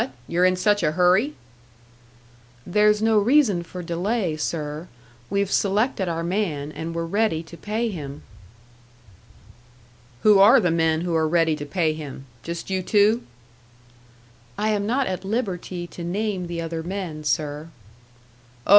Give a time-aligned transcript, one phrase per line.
[0.27, 1.35] You're in such a hurry?"
[2.65, 4.87] "There's no reason for delay, sir.
[5.29, 8.23] We've selected our man, and we're ready to pay him."
[10.23, 12.25] "Who are the men who are ready to pay him?
[12.41, 13.21] Just you two"
[14.57, 17.69] "I am not at liberty to name the other men, sir."
[18.65, 18.69] "Oh!